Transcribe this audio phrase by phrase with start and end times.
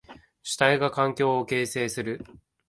[0.41, 2.25] 主体が環境を形成する。